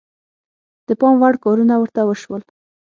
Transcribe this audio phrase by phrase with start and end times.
[0.87, 2.41] د پام وړ کارونه ورته وشول.